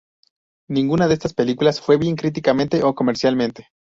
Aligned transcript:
Ninguna 0.67 1.07
de 1.07 1.13
estas 1.13 1.35
películas 1.35 1.79
fue 1.79 1.97
bien 1.97 2.15
críticamente 2.15 2.81
o 2.81 2.95
comercialmente. 2.95 3.67